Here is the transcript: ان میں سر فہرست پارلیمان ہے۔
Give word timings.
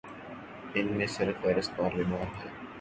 ان 0.73 0.87
میں 0.97 1.07
سر 1.07 1.31
فہرست 1.41 1.71
پارلیمان 1.77 2.27
ہے۔ 2.39 2.49